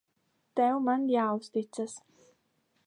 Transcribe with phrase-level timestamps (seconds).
[0.59, 1.97] Tev man jāuzticas.